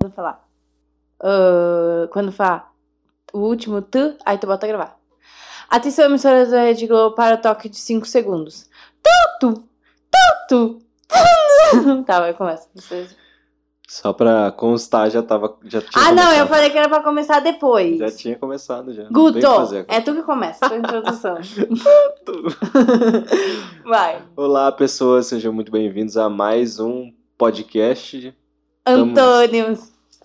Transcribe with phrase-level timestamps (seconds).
[0.00, 0.48] Quando falar.
[1.22, 2.72] ah, quando falar
[3.34, 4.98] o último t, aí tu bota gravar.
[5.68, 8.68] Atenção, emissoras da Rede Globo para o toque de 5 segundos.
[9.40, 9.62] Tutu!
[10.48, 10.78] Tutu!
[12.06, 12.68] tá, vai, começa.
[13.86, 15.56] Só pra constar, já tava.
[15.64, 16.48] Já tinha Ah, não, eu começado.
[16.48, 17.98] falei que era pra começar depois.
[17.98, 19.04] Já tinha começado já.
[19.10, 19.38] Guto,
[19.86, 21.36] é tu que começa, tua introdução.
[23.84, 24.22] Vai.
[24.34, 28.34] Olá, pessoas, sejam muito bem-vindos a mais um podcast.
[28.90, 29.78] Estamos- Antônio.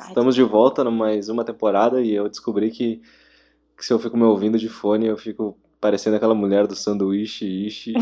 [0.07, 3.01] Estamos de volta numa mais uma temporada e eu descobri que,
[3.77, 7.45] que se eu fico me ouvindo de fone, eu fico parecendo aquela mulher do sanduíche,
[7.45, 7.93] ishi.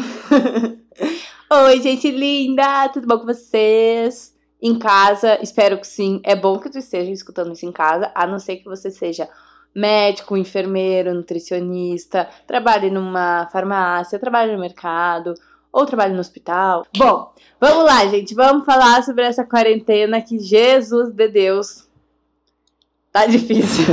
[1.51, 4.33] Oi, gente linda, tudo bom com vocês?
[4.61, 6.19] Em casa, espero que sim.
[6.23, 9.29] É bom que tu esteja escutando isso em casa, a não ser que você seja
[9.75, 15.33] médico, enfermeiro, nutricionista, trabalhe numa farmácia, trabalhe no mercado
[15.73, 16.85] ou trabalhe no hospital.
[16.95, 21.89] Bom, vamos lá, gente, vamos falar sobre essa quarentena que Jesus de Deus
[23.11, 23.85] tá difícil.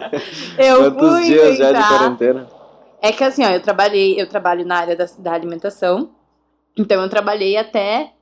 [0.58, 2.48] Eu Quantos fui dias já de inventar- quarentena?
[3.00, 6.10] é que assim, ó, eu trabalhei, eu trabalho na área da, da alimentação.
[6.76, 8.12] Então eu trabalhei até.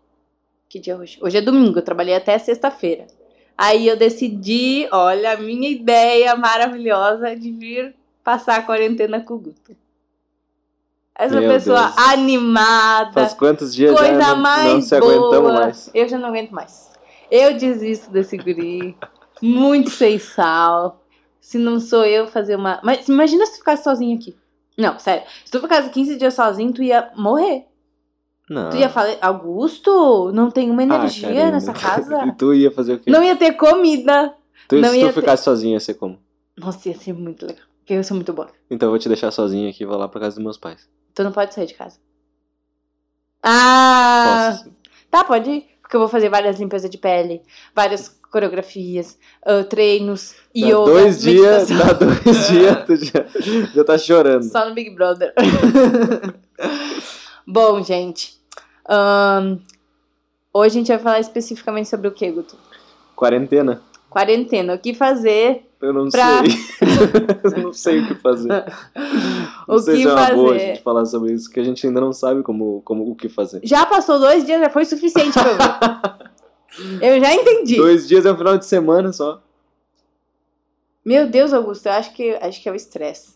[0.69, 1.19] Que dia hoje?
[1.21, 3.07] Hoje é domingo, eu trabalhei até sexta-feira.
[3.59, 9.39] Aí eu decidi, olha, a minha ideia maravilhosa de vir passar a quarentena com o
[9.39, 9.77] Guto.
[11.21, 11.99] Essa Meu pessoa Deus.
[12.09, 15.13] animada, Faz quantos dias coisa já não, mais não se boa.
[15.13, 15.91] aguentamos mais?
[15.95, 16.91] Eu já não aguento mais.
[17.31, 18.97] Eu desisto desse guri.
[19.43, 21.05] muito sem sal.
[21.41, 22.81] Se não sou eu fazer uma.
[22.83, 24.37] Mas imagina se tu ficasse sozinho aqui.
[24.79, 25.25] Não, sério.
[25.45, 27.65] Se tu ficasse 15 dias sozinho, tu ia morrer.
[28.49, 28.71] Não.
[28.71, 31.51] Tu ia falar, Augusto, não tem uma Ah, energia Karina.
[31.53, 32.25] nessa casa.
[32.27, 33.11] E tu ia fazer o quê?
[33.11, 34.35] Não ia ter comida.
[34.69, 36.19] tu, não se ia tu ter- ficasse sozinho, ia ser como?
[36.59, 37.63] Nossa, ia ser muito legal.
[37.79, 38.49] Porque eu sou muito boa.
[38.71, 40.89] Então eu vou te deixar sozinho aqui e vou lá pra casa dos meus pais.
[41.15, 41.99] Tu não pode sair de casa.
[43.43, 44.53] Ah!
[44.57, 44.71] Posso?
[45.11, 45.67] Tá, pode ir.
[45.83, 47.43] Porque eu vou fazer várias limpezas de pele,
[47.75, 53.25] várias coreografias, ah, treinos, Dá yoga, dois dias, dá dois dias, tu já,
[53.75, 54.45] já tá chorando.
[54.45, 55.35] Só no Big Brother.
[57.45, 58.39] Bom, gente.
[58.89, 59.59] ahn,
[60.55, 62.57] hoje a gente vai falar especificamente sobre o que, Guto?
[63.17, 63.83] Quarentena.
[64.09, 64.75] Quarentena.
[64.75, 65.69] O que fazer?
[65.81, 66.55] Eu não Pra- sei.
[67.59, 68.49] eu não sei o que fazer.
[69.71, 70.67] Não O sei que se é uma boa a fazer?
[70.67, 73.61] gente falar sobre isso, que a gente ainda não sabe como, como o que fazer.
[73.63, 77.01] Já passou dois dias, já foi suficiente pra mim.
[77.03, 77.77] Eu já entendi.
[77.77, 79.43] Dois dias é um final de semana só.
[81.05, 83.35] Meu Deus, Augusto, eu acho que, acho que é o estresse.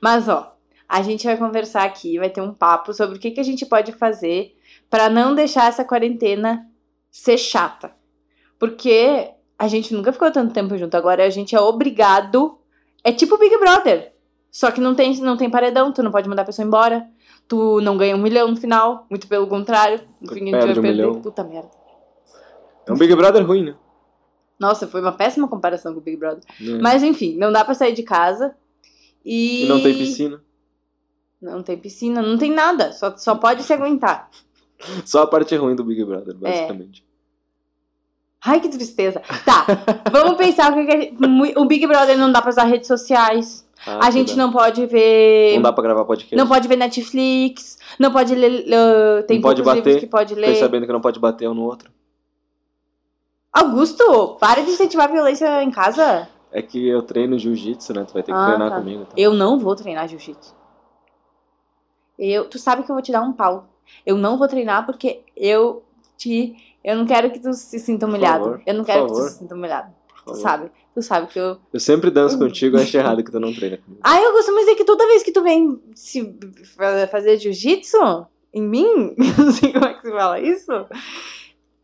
[0.00, 0.56] Mas, ó,
[0.88, 3.64] a gente vai conversar aqui, vai ter um papo sobre o que, que a gente
[3.64, 4.56] pode fazer
[4.90, 6.66] pra não deixar essa quarentena
[7.10, 7.92] ser chata.
[8.58, 12.58] Porque a gente nunca ficou tanto tempo junto, agora a gente é obrigado.
[13.02, 14.09] É tipo Big Brother.
[14.50, 17.06] Só que não tem, não tem paredão, tu não pode mandar a pessoa embora.
[17.46, 20.00] Tu não ganha um milhão no final, muito pelo contrário.
[20.20, 20.90] No Tu fim a gente vai um perder.
[20.92, 21.20] milhão.
[21.20, 21.70] Puta merda.
[22.86, 23.74] É um Big Brother ruim, né?
[24.58, 26.42] Nossa, foi uma péssima comparação com o Big Brother.
[26.60, 26.78] É.
[26.80, 28.54] Mas enfim, não dá pra sair de casa.
[29.24, 30.40] E, E não tem piscina.
[31.40, 32.92] Não tem piscina, não tem nada.
[32.92, 34.28] Só, só pode se aguentar.
[35.04, 36.04] Só a parte ruim do Big É.
[36.04, 37.04] Brother, basicamente.
[38.42, 39.20] Ai, que tristeza.
[39.44, 39.66] Tá,
[40.10, 43.66] vamos pensar o que, gente, O Big Brother não dá pra usar redes sociais.
[43.86, 44.42] Ah, a gente dá.
[44.42, 45.54] não pode ver.
[45.56, 46.36] Não dá pra gravar podcast.
[46.36, 47.78] não pode ver Netflix.
[47.98, 48.64] Não pode ler.
[48.66, 50.00] uh, tem Não pode bater.
[50.00, 50.56] que pode Fiquei ler.
[50.56, 51.90] sabendo que não pode bater um no outro.
[53.52, 56.28] Augusto, para de incentivar a violência em casa.
[56.52, 58.04] É que eu treino jiu-jitsu, né?
[58.04, 58.76] Tu vai ter que Ah, treinar tá.
[58.78, 59.02] comigo.
[59.02, 59.14] Então.
[59.16, 60.54] Eu não vou treinar jiu-jitsu.
[62.18, 63.66] Eu, tu sabe que eu vou te dar um pau.
[64.04, 65.82] Eu não vou treinar porque eu
[66.16, 66.54] te.
[66.84, 68.44] Eu não quero que tu se sinta humilhado.
[68.44, 69.30] favor, eu não quero que tu favor.
[69.30, 69.92] se sinta humilhado.
[70.08, 70.40] Tu favor.
[70.40, 70.72] sabe.
[70.94, 71.56] Tu sabe que eu.
[71.72, 74.00] Eu sempre danço contigo, eu acho errado que tu não treina comigo.
[74.02, 76.34] Ai, Augusto, mas é que toda vez que tu vem se
[76.76, 80.66] fa- fazer jiu-jitsu em mim, eu não sei como é que se fala isso,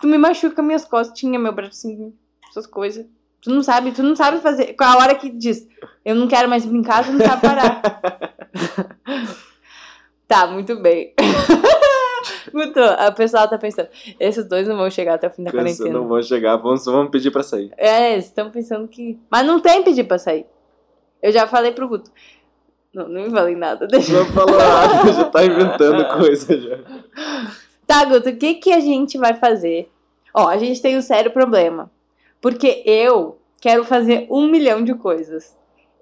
[0.00, 2.12] tu me machuca minhas costinhas, meu bracinho,
[2.50, 3.06] essas coisas.
[3.41, 4.75] Tu não sabe, tu não sabe fazer.
[4.75, 5.69] Com a hora que diz,
[6.05, 7.81] eu não quero mais brincar, tu não sabe parar.
[10.27, 11.15] tá, muito bem.
[12.53, 15.65] Guto, a pessoa tá pensando, esses dois não vão chegar até o fim da Cansa,
[15.65, 15.99] quarentena.
[15.99, 17.73] não vou chegar, vamos, vamos pedir pra sair.
[17.77, 19.19] É, eles estão pensando que.
[19.31, 20.47] Mas não tem pedir pra sair.
[21.22, 22.10] Eu já falei pro Guto.
[22.93, 23.87] Não, não me falei nada.
[23.89, 26.78] Deixa Não falou nada, já tá inventando coisa já.
[27.87, 29.91] Tá, Guto, o que, que a gente vai fazer?
[30.34, 31.91] Ó, a gente tem um sério problema.
[32.41, 35.57] Porque eu quero fazer um milhão de coisas.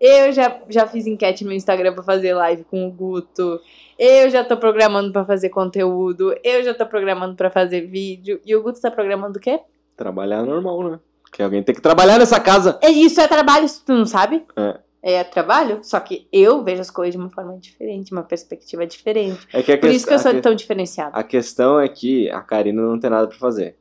[0.07, 3.59] Eu já, já fiz enquete no Instagram pra fazer live com o Guto.
[3.99, 6.35] Eu já tô programando pra fazer conteúdo.
[6.45, 8.39] Eu já tô programando pra fazer vídeo.
[8.45, 9.61] E o Guto tá programando o quê?
[9.97, 11.01] Trabalhar normal, né?
[11.23, 12.79] Porque alguém tem que trabalhar nessa casa.
[12.83, 14.45] É, Isso é trabalho, tu não sabe?
[14.57, 14.79] É.
[15.07, 19.47] É trabalho, só que eu vejo as coisas de uma forma diferente, uma perspectiva diferente.
[19.53, 21.17] É que Por isso que eu sou que- tão diferenciada.
[21.17, 23.77] A questão é que a Karina não tem nada pra fazer.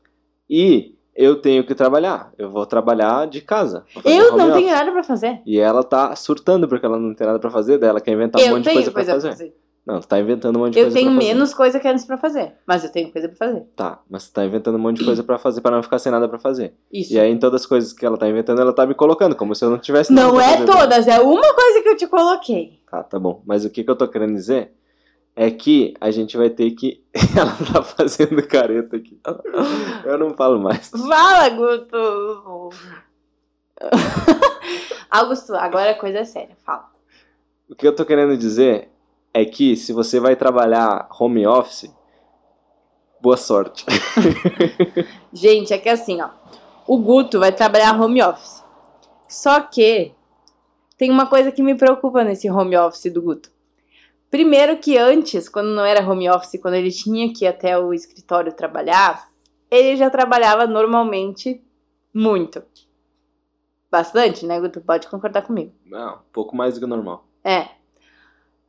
[0.50, 2.31] E eu tenho que trabalhar.
[2.38, 3.83] Eu vou trabalhar de casa.
[4.04, 5.42] Eu não tenho nada pra fazer.
[5.45, 8.42] E ela tá surtando porque ela não tem nada pra fazer, daí ela quer inventar
[8.42, 9.45] um eu monte de tenho coisa, coisa pra pra fazer.
[9.45, 9.63] fazer.
[9.86, 11.33] Não, tu tá inventando um monte de Eu coisa tenho pra fazer.
[11.33, 12.54] menos coisa que antes pra fazer.
[12.65, 13.63] Mas eu tenho coisa pra fazer.
[13.75, 16.10] Tá, mas tu tá inventando um monte de coisa pra fazer pra não ficar sem
[16.10, 16.74] nada pra fazer.
[16.92, 17.13] Isso.
[17.13, 19.54] E aí, em todas as coisas que ela tá inventando, ela tá me colocando, como
[19.54, 22.80] se eu não tivesse nada Não é todas, é uma coisa que eu te coloquei.
[22.89, 23.42] Tá, tá bom.
[23.45, 24.71] Mas o que, que eu tô querendo dizer
[25.35, 27.03] é que a gente vai ter que.
[27.38, 29.19] ela tá fazendo careta aqui.
[30.03, 30.89] Eu não falo mais.
[30.89, 32.69] Fala, Guto!
[35.09, 36.89] Augusto, agora a coisa é séria, fala.
[37.69, 38.89] O que eu tô querendo dizer
[39.33, 41.94] é que se você vai trabalhar home office,
[43.21, 43.86] boa sorte.
[45.31, 46.29] Gente, é que assim, ó.
[46.88, 48.63] O Guto vai trabalhar home office.
[49.27, 50.13] Só que
[50.97, 53.52] tem uma coisa que me preocupa nesse home office do Guto.
[54.33, 57.94] Primeiro que antes, quando não era home office, quando ele tinha que ir até o
[57.94, 59.30] escritório trabalhar,
[59.69, 61.63] ele já trabalhava normalmente
[62.12, 62.63] muito.
[63.91, 64.81] Bastante, né, Guto?
[64.81, 65.71] Pode concordar comigo.
[65.85, 67.27] Não, um pouco mais do que o normal.
[67.44, 67.68] É.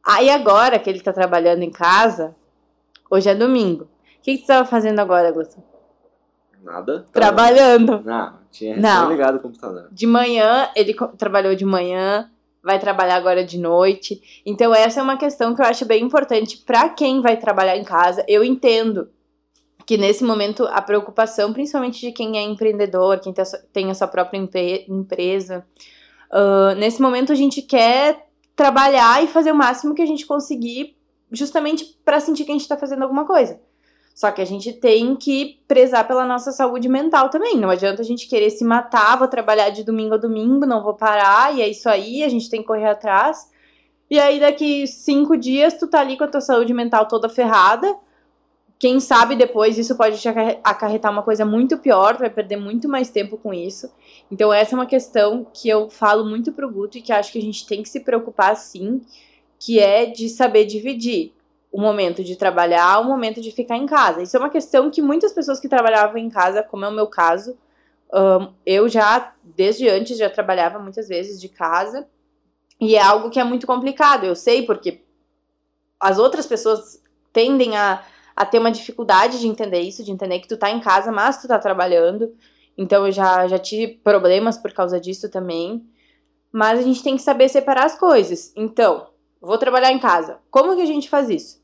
[0.04, 2.36] Aí agora que ele tá trabalhando em casa,
[3.10, 3.84] hoje é domingo.
[3.84, 3.88] O
[4.20, 5.62] que, que tu tava fazendo agora, Guto?
[6.62, 7.06] Nada?
[7.10, 8.02] Trabalhando.
[8.04, 9.08] Não, tinha Não.
[9.08, 9.88] ligado o computador.
[9.90, 12.30] De manhã, ele trabalhou de manhã,
[12.64, 14.42] vai trabalhar agora de noite.
[14.44, 17.84] Então, essa é uma questão que eu acho bem importante para quem vai trabalhar em
[17.84, 18.24] casa.
[18.26, 19.08] Eu entendo
[19.86, 23.90] que nesse momento a preocupação, principalmente de quem é empreendedor, quem tem a sua- tem
[23.90, 25.66] a sua própria empre- empresa,
[26.30, 28.26] ah, nesse momento a gente quer
[28.56, 30.96] trabalhar e fazer o máximo que a gente conseguir,
[31.30, 33.60] justamente para sentir que a gente está fazendo alguma coisa.
[34.14, 37.58] Só que a gente tem que prezar pela nossa saúde mental também.
[37.58, 40.94] Não adianta a gente querer se matar, vou trabalhar de domingo a domingo, não vou
[40.94, 43.50] parar, e é isso aí, a gente tem que correr atrás.
[44.08, 47.96] E aí, daqui cinco dias, tu tá ali com a tua saúde mental toda ferrada.
[48.78, 52.56] Quem sabe depois isso pode te acarre- acarretar uma coisa muito pior, tu vai perder
[52.56, 53.90] muito mais tempo com isso.
[54.30, 57.38] Então, essa é uma questão que eu falo muito pro Guto e que acho que
[57.38, 59.00] a gente tem que se preocupar sim,
[59.58, 61.32] que é de saber dividir
[61.74, 64.22] o momento de trabalhar, o momento de ficar em casa.
[64.22, 67.08] Isso é uma questão que muitas pessoas que trabalhavam em casa, como é o meu
[67.08, 67.58] caso,
[68.12, 72.06] ahn, eu já, desde antes, já trabalhava muitas vezes de casa.
[72.80, 75.02] E é algo que é muito complicado, eu sei, porque
[75.98, 78.04] as outras pessoas tendem a,
[78.36, 81.42] a ter uma dificuldade de entender isso, de entender que tu tá em casa, mas
[81.42, 82.36] tu tá trabalhando.
[82.78, 85.84] Então eu já, já tive problemas por causa disso também.
[86.52, 88.52] Mas a gente tem que saber separar as coisas.
[88.54, 89.08] Então,
[89.40, 90.38] vou trabalhar em casa.
[90.52, 91.63] Como que a gente faz isso?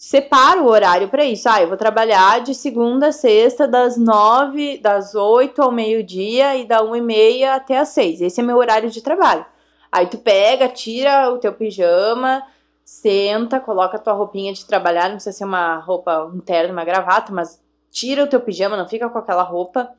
[0.00, 1.48] Separa o horário para isso.
[1.48, 6.64] Ah, eu vou trabalhar de segunda a sexta, das nove, das oito ao meio-dia e
[6.64, 8.20] da uma e meia até as seis.
[8.20, 9.44] Esse é meu horário de trabalho.
[9.90, 12.44] Aí tu pega, tira o teu pijama,
[12.84, 16.84] senta, coloca a tua roupinha de trabalhar, não precisa ser uma roupa, um terno, uma
[16.84, 17.60] gravata, mas
[17.90, 19.90] tira o teu pijama, não fica com aquela roupa.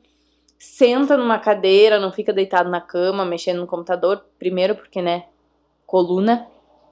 [0.58, 4.24] Senta numa cadeira, não fica deitado na cama, mexendo no computador.
[4.38, 5.26] Primeiro porque, né,
[5.84, 6.46] coluna.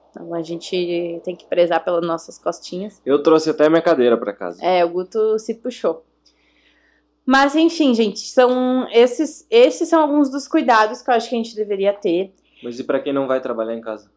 [0.09, 3.01] Então a gente tem que prezar pelas nossas costinhas.
[3.05, 4.63] Eu trouxe até minha cadeira pra casa.
[4.63, 6.03] É, o Guto se puxou.
[7.25, 11.37] Mas enfim, gente, são esses, esses são alguns dos cuidados que eu acho que a
[11.37, 12.33] gente deveria ter.
[12.63, 14.09] Mas e pra quem não vai trabalhar em casa?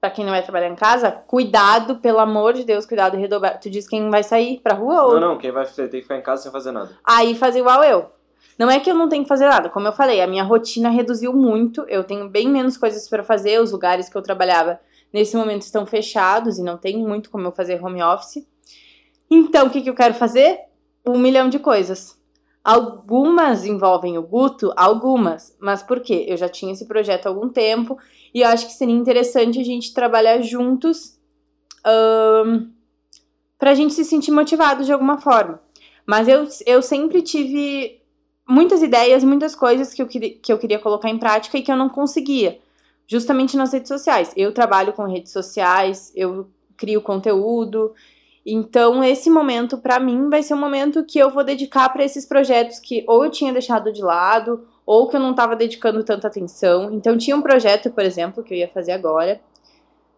[0.00, 3.58] Pra quem não vai trabalhar em casa, cuidado, pelo amor de Deus, cuidado redobrado.
[3.60, 6.16] Tu diz quem vai sair pra rua ou Não, não, quem vai ter que ficar
[6.16, 6.96] em casa sem fazer nada.
[7.04, 8.08] aí fazer igual eu.
[8.56, 10.88] Não é que eu não tenho que fazer nada, como eu falei, a minha rotina
[10.88, 14.80] reduziu muito, eu tenho bem menos coisas pra fazer, os lugares que eu trabalhava
[15.12, 18.46] nesse momento estão fechados e não tem muito como eu fazer home office.
[19.30, 20.60] Então, o que, que eu quero fazer?
[21.06, 22.18] Um milhão de coisas.
[22.64, 25.56] Algumas envolvem o Guto, algumas.
[25.60, 26.26] Mas por quê?
[26.28, 27.98] Eu já tinha esse projeto há algum tempo
[28.34, 31.18] e eu acho que seria interessante a gente trabalhar juntos
[31.84, 32.70] ahn,
[33.58, 35.60] pra gente se sentir motivado de alguma forma.
[36.06, 38.00] Mas eu, eu sempre tive
[38.48, 41.70] muitas ideias, muitas coisas que eu, queria, que eu queria colocar em prática e que
[41.70, 42.58] eu não conseguia.
[43.08, 44.32] Justamente nas redes sociais.
[44.36, 46.46] Eu trabalho com redes sociais, eu
[46.76, 47.94] crio conteúdo.
[48.44, 52.26] Então, esse momento, pra mim, vai ser um momento que eu vou dedicar pra esses
[52.26, 56.28] projetos que ou eu tinha deixado de lado, ou que eu não estava dedicando tanta
[56.28, 56.92] atenção.
[56.92, 59.40] Então, tinha um projeto, por exemplo, que eu ia fazer agora,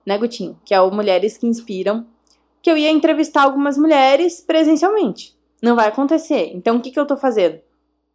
[0.04, 0.58] né, Gutinho?
[0.64, 2.06] Que é o Mulheres que Inspiram,
[2.60, 5.36] que eu ia entrevistar algumas mulheres presencialmente.
[5.62, 6.50] Não vai acontecer.
[6.54, 7.60] Então, o que, que eu tô fazendo?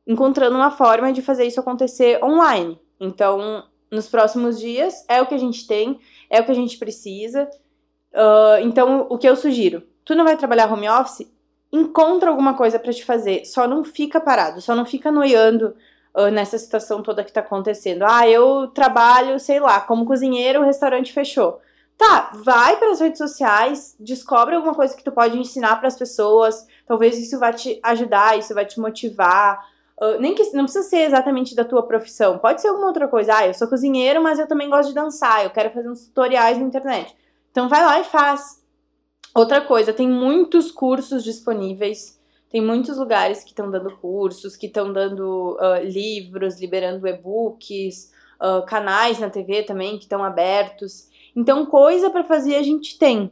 [0.05, 2.79] Encontrando uma forma de fazer isso acontecer online.
[3.00, 6.00] Então, nos próximos dias, é o que a gente tem,
[6.30, 7.50] é o que a gente precisa.
[8.15, 9.84] Ah, então, o que eu sugiro?
[10.06, 11.30] Tu não vai trabalhar home office?
[11.72, 13.46] Encontra alguma coisa pra te fazer.
[13.46, 15.75] Só não fica parado, só não fica noiando
[16.13, 18.04] ah, nessa situação toda que tá acontecendo.
[18.08, 21.60] Ah, eu trabalho, sei lá, como cozinheiro, o restaurante fechou.
[21.98, 25.98] Tá, vai para as redes sociais, descobre alguma coisa que tu pode ensinar para as
[25.98, 26.68] pessoas.
[26.86, 29.65] Talvez isso vai te ajudar, isso vai te motivar.
[30.00, 33.38] Uh, nem que não precisa ser exatamente da tua profissão, pode ser alguma outra coisa.
[33.38, 36.58] Ah, eu sou cozinheiro, mas eu também gosto de dançar, eu quero fazer uns tutoriais
[36.58, 37.16] na internet.
[37.52, 38.62] Então vai lá e faz.
[39.34, 44.92] Outra coisa, tem muitos cursos disponíveis, tem muitos lugares que estão dando cursos, que estão
[44.94, 51.10] dando uh, livros, liberando e-books, uh, canais na TV também que estão abertos.
[51.36, 53.32] Então, coisa para fazer a gente tem.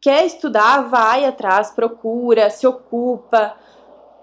[0.00, 3.56] Quer estudar, vai atrás, procura, se ocupa.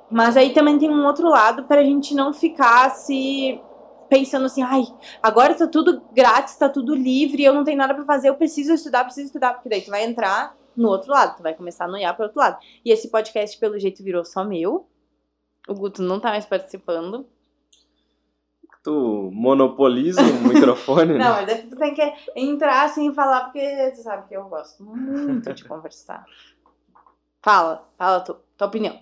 [0.09, 3.59] Mas aí também tem um outro lado para a gente não ficar se
[4.07, 4.83] pensando assim, ai,
[5.21, 8.73] agora tá tudo grátis, tá tudo livre, eu não tenho nada para fazer, eu preciso
[8.73, 11.87] estudar, preciso estudar, porque daí tu vai entrar no outro lado, tu vai começar a
[11.87, 12.57] noiar pro outro lado.
[12.83, 14.87] E esse podcast, pelo jeito, virou só meu.
[15.67, 17.25] O Guto não tá mais participando.
[18.83, 21.41] Tu monopoliza o microfone, Não, né?
[21.41, 24.43] mas é que tu tem que entrar assim e falar, porque tu sabe que eu
[24.47, 26.23] gosto muito de conversar.
[27.41, 28.99] Fala, fala tu, tua opinião.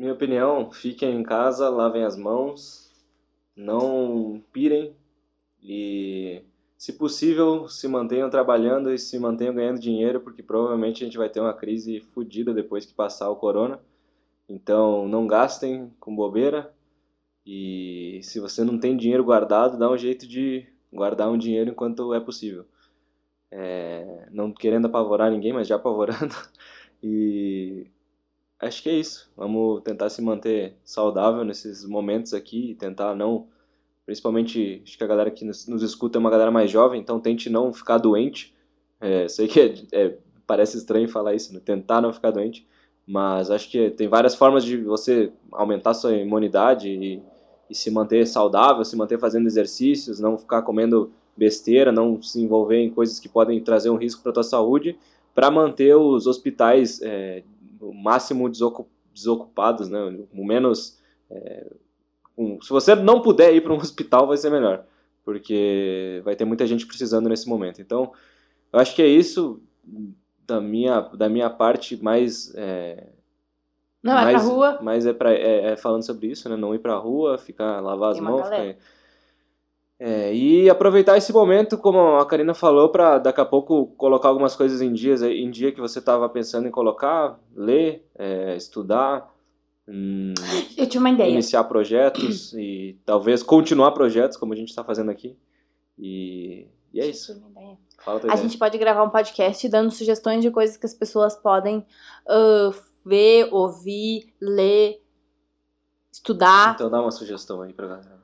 [0.00, 2.90] Minha opinião, fiquem em casa, lavem as mãos,
[3.54, 4.96] não pirem
[5.62, 6.42] e,
[6.78, 11.28] se possível, se mantenham trabalhando e se mantenham ganhando dinheiro, porque provavelmente a gente vai
[11.28, 13.78] ter uma crise fodida depois que passar o corona.
[14.48, 16.72] Então, não gastem com bobeira
[17.44, 22.14] e se você não tem dinheiro guardado, dá um jeito de guardar um dinheiro enquanto
[22.14, 22.64] é possível.
[23.50, 26.34] É, não querendo apavorar ninguém, mas já apavorando.
[27.02, 27.86] E
[28.60, 29.30] acho que é isso.
[29.36, 33.46] Vamos tentar se manter saudável nesses momentos aqui e tentar não.
[34.06, 37.20] Principalmente, acho que a galera que nos, nos escuta é uma galera mais jovem, então
[37.20, 38.54] tente não ficar doente.
[39.00, 41.60] É, sei que é- é- parece estranho falar isso, né?
[41.64, 42.66] tentar não ficar doente,
[43.06, 47.22] mas acho que tem várias formas de você aumentar sua imunidade e,
[47.70, 52.78] e se manter saudável, se manter fazendo exercícios, não ficar comendo besteira, não se envolver
[52.78, 54.98] em coisas que podem trazer um risco para tua saúde,
[55.34, 57.44] para manter os hospitais é,
[57.80, 59.98] o máximo desocu- desocupados, né?
[60.32, 60.98] O menos.
[61.30, 61.66] é,
[62.36, 64.84] com- se você não puder ir para um hospital, vai ser melhor,
[65.24, 67.80] porque vai ter muita gente precisando nesse momento.
[67.80, 68.12] Então,
[68.72, 69.62] eu acho que é isso
[70.46, 72.52] da minha, da minha parte mais.
[72.56, 73.08] É,
[74.02, 74.78] Não, pra mais, rua.
[74.82, 76.56] Mas é, pra, é, é falando sobre isso, né?
[76.56, 78.42] Não ir pra rua, ficar, lavar as mãos.
[78.48, 78.74] galera.
[78.74, 78.99] Ficar...
[80.02, 84.56] É, e aproveitar esse momento, como a Karina falou, para daqui a pouco colocar algumas
[84.56, 89.30] coisas em dias em dia que você estava pensando em colocar, ler, é, estudar,
[89.86, 90.32] hum,
[90.74, 91.28] Eu tinha uma ideia.
[91.28, 95.36] iniciar projetos e talvez continuar projetos, como a gente está fazendo aqui.
[95.98, 97.34] E, e é isso.
[97.34, 97.78] tinha uma ideia.
[98.02, 98.36] Fala a ideia.
[98.38, 101.84] gente pode gravar um podcast dando sugestões de coisas que as pessoas podem
[102.26, 102.70] ah,
[103.04, 105.02] ver, ouvir, ler,
[106.10, 106.72] estudar.
[106.72, 108.20] Então dá uma sugestão aí pra galera.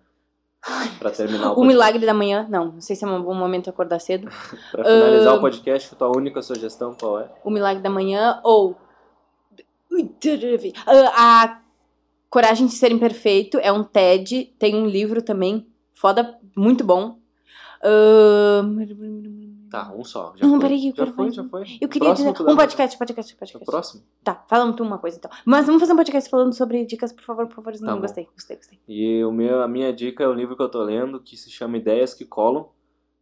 [0.99, 1.66] Pra terminar o o podcast.
[1.68, 4.28] milagre da manhã, não, não sei se é um bom momento acordar cedo.
[4.73, 7.28] Pra finalizar Ah, o podcast, tua única sugestão qual é?
[7.44, 8.76] O milagre da manhã ou
[10.87, 11.61] Ah, a
[12.28, 17.18] Coragem de Ser Imperfeito é um TED, tem um livro também, foda, muito bom.
[17.82, 18.62] Ah,
[19.70, 20.32] Tá, um só.
[20.37, 20.61] Já Não, foi.
[20.61, 21.62] peraí, já foi, já foi.
[21.80, 23.64] Eu queria Próximo dizer um mais podcast, podcast, O podcast.
[23.64, 24.02] próximo.
[24.23, 25.30] Tá, fala tu uma coisa então.
[25.44, 27.73] Mas vamos fazer um podcast falando sobre dicas, por favor, por favor.
[27.78, 28.78] Tá gostei, gostei, gostei.
[28.88, 31.50] E o meu, a minha dica é o livro que eu tô lendo, que se
[31.50, 32.68] chama Ideias que Colam,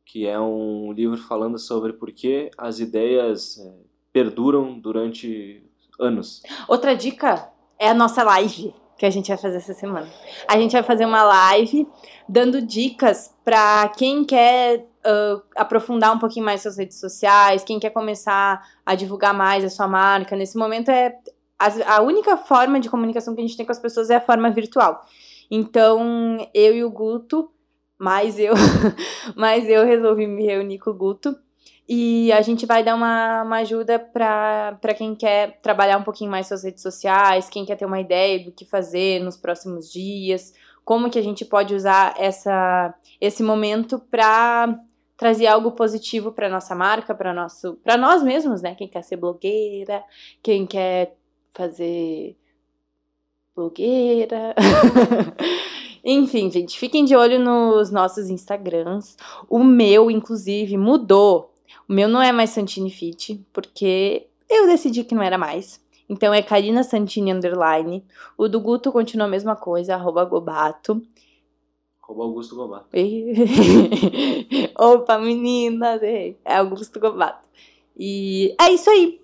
[0.05, 3.73] que é um livro falando sobre por que as ideias é,
[4.13, 5.65] perduram durante
[5.99, 6.43] anos.
[6.69, 10.09] Outra dica é a nossa live que a gente vai fazer essa semana.
[10.47, 11.89] A gente vai fazer uma live
[12.29, 17.91] dando dicas pra quem quer ah, aprofundar um pouquinho mais suas redes sociais, quem quer
[17.91, 20.35] começar a divulgar mais a sua marca.
[20.35, 21.17] Nesse momento é
[21.87, 24.51] a única forma de comunicação que a gente tem com as pessoas é a forma
[24.51, 25.05] virtual.
[25.51, 27.51] Então, eu e o Guto,
[27.99, 28.55] mais eu,
[29.37, 31.37] mais eu resolvi me reunir com o Guto
[31.89, 36.49] e a gente vai dar uma, uma ajuda para quem quer trabalhar um pouquinho mais
[36.49, 41.11] suas redes sociais, quem quer ter uma ideia do que fazer nos próximos dias, como
[41.11, 44.79] que a gente pode usar essa, esse momento para
[45.25, 48.75] trazer algo positivo para nossa marca, para nosso, para nós mesmos, né?
[48.75, 50.05] Quem quer ser blogueira,
[50.43, 51.17] quem quer
[51.55, 52.37] fazer
[53.57, 54.55] blogueira.
[56.05, 59.17] Enfim, gente, fiquem de olho nos nossos Instagrams.
[59.49, 61.55] O meu, inclusive, mudou.
[61.89, 65.83] O meu não é mais Santini Fit, porque eu decidi que não era mais.
[66.07, 68.05] Então é Karina Santini Underline.
[68.37, 71.01] O do Guto continua a mesma coisa, arroba Gobato.
[72.07, 72.87] Rouba Augusto Gobato.
[74.79, 76.03] Opa, meninas!
[76.03, 76.39] errei.
[76.45, 77.43] É Augusto Gobato.
[77.97, 79.21] E é isso aí.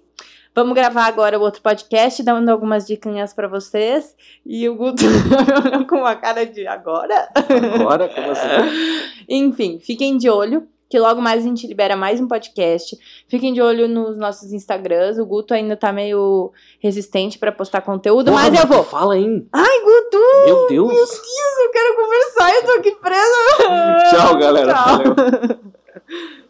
[0.54, 4.16] Vamos gravar agora o outro podcast, dando algumas dicas pra vocês.
[4.44, 5.04] E o Guto
[5.88, 7.28] com uma cara de agora.
[7.74, 8.48] Agora, como assim?
[9.28, 10.66] Enfim, fiquem de olho.
[10.90, 12.98] Que logo mais a gente libera mais um podcast.
[13.28, 15.20] Fiquem de olho nos nossos Instagrams.
[15.20, 18.82] O Guto ainda tá meio resistente pra postar conteúdo, Porra, mas eu vou.
[18.82, 19.46] Fala aí.
[19.52, 21.12] Ai, Guto, Meu Deus.
[21.62, 24.10] eu quero conversar, eu tô aqui presa.
[24.10, 24.74] Tchau, galera.
[24.74, 25.14] Tchau.
[25.14, 25.60] Valeu.